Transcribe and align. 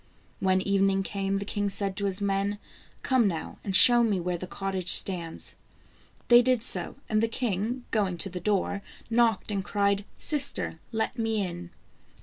When 0.39 0.61
evening 0.61 1.03
came, 1.03 1.37
the 1.37 1.45
king 1.45 1.69
said 1.69 1.95
to 1.97 2.05
his 2.05 2.21
men:" 2.21 2.57
Come 3.03 3.27
now, 3.27 3.59
and 3.63 3.75
show 3.75 4.01
me 4.01 4.19
where 4.19 4.35
the 4.39 4.47
cottage 4.47 4.89
stands." 4.91 5.53
They 6.27 6.41
did 6.41 6.63
so, 6.63 6.95
and 7.07 7.21
the 7.21 7.27
king 7.27 7.85
going 7.91 8.17
to 8.17 8.29
the 8.31 8.39
door, 8.39 8.81
knocked 9.11 9.51
and 9.51 9.63
cried," 9.63 10.05
Sister, 10.17 10.79
let 10.91 11.19
me 11.19 11.45
in." 11.45 11.69